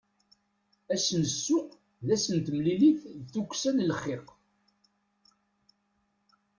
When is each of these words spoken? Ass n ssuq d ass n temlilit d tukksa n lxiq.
Ass 0.93 1.07
n 1.21 1.23
ssuq 1.31 1.69
d 2.05 2.07
ass 2.15 2.25
n 2.35 2.37
temlilit 2.45 3.01
d 3.21 3.23
tukksa 3.33 3.71
n 3.73 3.85
lxiq. 3.91 4.27